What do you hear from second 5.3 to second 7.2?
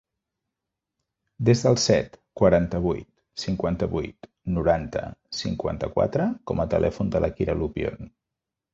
cinquanta-quatre com a telèfon